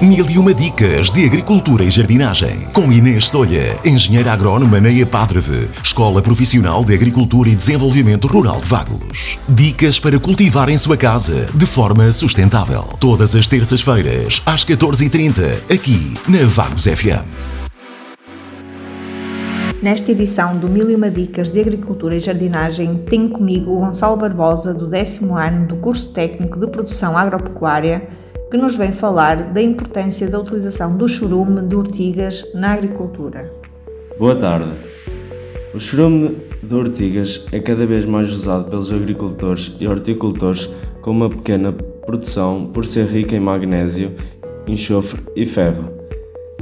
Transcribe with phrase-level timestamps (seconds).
[0.00, 2.66] Mil e uma dicas de agricultura e jardinagem.
[2.74, 8.68] Com Inês Solha, engenheira agrónoma na EPADREV, Escola Profissional de Agricultura e Desenvolvimento Rural de
[8.68, 9.38] Vagos.
[9.48, 12.82] Dicas para cultivar em sua casa de forma sustentável.
[13.00, 17.24] Todas as terças-feiras, às 14h30, aqui na Vagos FM.
[19.82, 24.16] Nesta edição do Mil e uma Dicas de Agricultura e Jardinagem, tenho comigo o Gonçalo
[24.16, 28.06] Barbosa, do décimo ano do curso técnico de produção agropecuária
[28.56, 33.52] que nos vem falar da importância da utilização do churume de ortigas na agricultura.
[34.18, 34.72] Boa tarde.
[35.74, 40.70] O churume de ortigas é cada vez mais usado pelos agricultores e horticultores
[41.02, 44.14] com uma pequena produção por ser rica em magnésio,
[44.66, 45.90] enxofre e ferro.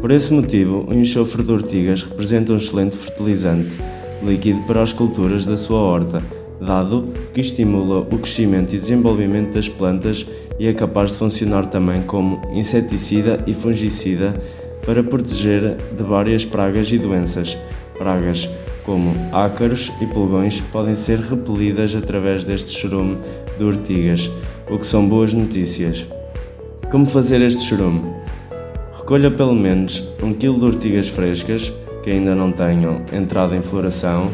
[0.00, 3.78] Por esse motivo, o enxofre de ortigas representa um excelente fertilizante
[4.22, 6.22] líquido para as culturas da sua horta,
[6.64, 10.26] dado que estimula o crescimento e desenvolvimento das plantas
[10.58, 14.34] e é capaz de funcionar também como inseticida e fungicida
[14.84, 17.56] para proteger de várias pragas e doenças.
[17.98, 18.48] Pragas
[18.84, 23.18] como ácaros e pulgões podem ser repelidas através deste churume
[23.58, 24.30] de ortigas,
[24.68, 26.06] o que são boas notícias.
[26.90, 28.12] Como fazer este churume?
[28.98, 31.72] Recolha pelo menos 1 kg de ortigas frescas
[32.02, 34.30] que ainda não tenham entrado em floração.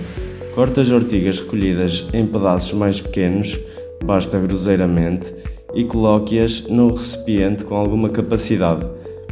[0.59, 3.57] Corte as ortigas recolhidas em pedaços mais pequenos,
[4.05, 5.33] basta grosseiramente,
[5.73, 8.85] e coloque-as no recipiente com alguma capacidade,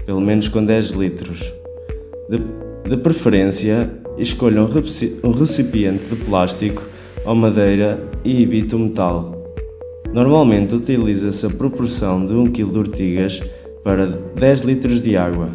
[0.05, 1.53] pelo menos com 10 litros.
[2.31, 2.41] De,
[2.89, 6.85] de preferência, escolha um recipiente de plástico
[7.25, 9.53] ou madeira e evite o metal.
[10.13, 13.43] Normalmente utiliza-se a proporção de 1 kg de ortigas
[13.83, 15.49] para 10 litros de água.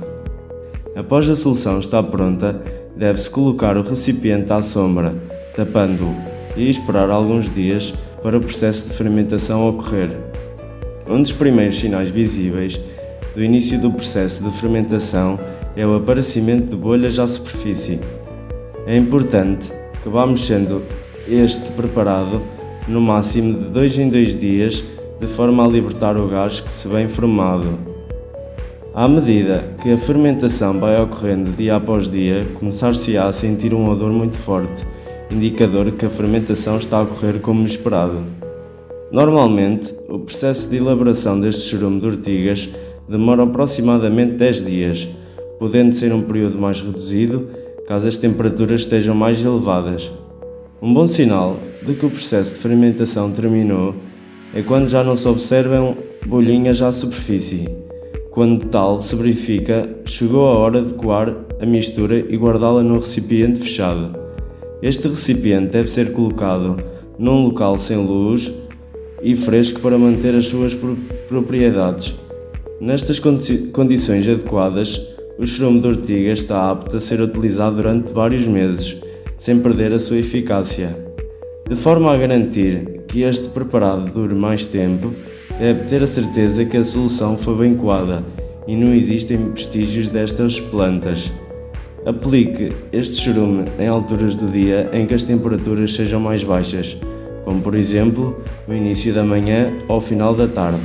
[0.97, 2.61] Após a solução estar pronta,
[2.93, 6.15] deve-se colocar o recipiente à sombra, tapando-o,
[6.55, 10.17] e esperar alguns dias para o processo de fermentação ocorrer.
[11.07, 12.79] Um dos primeiros sinais visíveis
[13.35, 15.39] do início do processo de fermentação
[15.75, 17.99] é o aparecimento de bolhas à superfície.
[18.85, 19.71] É importante
[20.03, 20.83] que vá mexendo
[21.27, 22.41] este preparado
[22.87, 24.83] no máximo de 2 em 2 dias,
[25.19, 27.77] de forma a libertar o gás que se vem formado.
[28.93, 34.11] À medida que a fermentação vai ocorrendo dia após dia, começar-se-á a sentir um odor
[34.11, 34.85] muito forte,
[35.33, 38.21] indicador que a fermentação está a ocorrer como esperado.
[39.11, 42.69] Normalmente, o processo de elaboração deste churume de ortigas
[43.07, 45.07] demora aproximadamente 10 dias,
[45.59, 47.47] podendo ser um período mais reduzido
[47.87, 50.09] caso as temperaturas estejam mais elevadas.
[50.81, 53.95] Um bom sinal de que o processo de fermentação terminou
[54.53, 57.67] é quando já não se observam bolhinhas à superfície.
[58.31, 63.59] Quando tal se verifica, chegou a hora de coar a mistura e guardá-la no recipiente
[63.59, 64.20] fechado.
[64.81, 66.77] Este recipiente deve ser colocado
[67.19, 68.51] num local sem luz
[69.21, 70.75] e fresco para manter as suas
[71.27, 72.15] propriedades.
[72.79, 74.99] Nestas condi condições adequadas,
[75.37, 78.99] o churume de ortiga está apto a ser utilizado durante vários meses,
[79.37, 80.97] sem perder a sua eficácia.
[81.69, 85.13] De forma a garantir que este preparado dure mais tempo,
[85.59, 88.23] deve ter a certeza que a solução foi bem coada
[88.67, 91.31] e não existem vestígios destas plantas.
[92.05, 96.97] Aplique este churume em alturas do dia em que as temperaturas sejam mais baixas
[97.43, 100.81] como por exemplo no início da manhã ou final da tarde.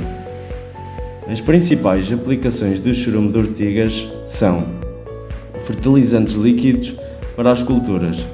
[1.29, 4.65] As principais aplicações do churume de ortigas são
[5.65, 6.95] fertilizantes líquidos
[7.35, 8.25] para as culturas.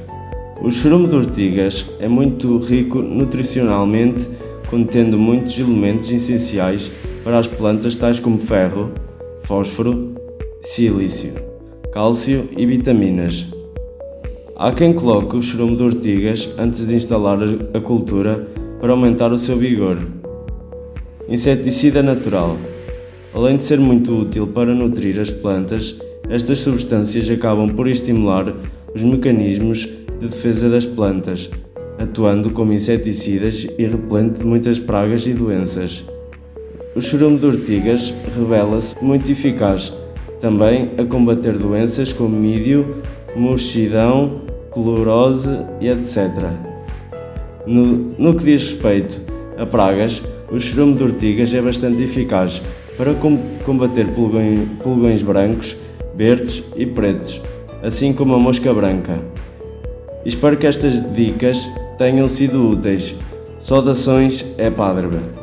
[0.62, 4.28] O churume de ortigas é muito rico nutricionalmente,
[4.70, 6.92] contendo muitos elementos essenciais
[7.24, 8.92] para as plantas tais como ferro,
[9.44, 10.14] fósforo,
[10.62, 11.34] silício,
[11.94, 13.46] cálcio e vitaminas.
[14.56, 17.38] Há quem coloque o churume de ortigas antes de instalar
[17.72, 18.48] a cultura
[18.82, 20.00] para aumentar o seu vigor.
[21.30, 22.58] Inseticida natural.
[23.32, 25.96] Além de ser muito útil para nutrir as plantas,
[26.28, 28.52] estas substâncias acabam por estimular
[28.96, 29.82] os mecanismos
[30.20, 31.48] de defesa das plantas,
[32.00, 36.04] atuando como inseticidas e repelente de muitas pragas e doenças.
[36.96, 39.94] O churume de ortigas revela-se muito eficaz
[40.44, 42.98] também a combater doenças como mídio,
[43.34, 44.42] murchidão,
[44.72, 45.50] clorose
[45.80, 46.52] e etc.
[47.66, 49.22] No, no que diz respeito
[49.58, 52.62] a pragas, o churume de ortigas é bastante eficaz
[52.98, 53.14] para
[53.64, 55.78] combater pulgões, pulgões brancos,
[56.14, 57.40] verdes e pretos,
[57.82, 59.18] assim como a mosca branca.
[60.26, 61.66] Espero que estas dicas
[61.98, 63.16] tenham sido úteis.
[63.60, 65.43] Saudações é Padre.